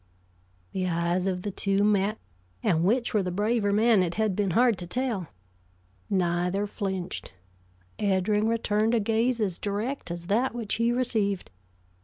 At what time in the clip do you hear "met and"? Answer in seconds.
1.83-2.83